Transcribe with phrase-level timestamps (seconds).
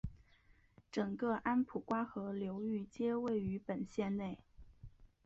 [0.91, 4.39] 整个安普瓜河流域皆位于本县内。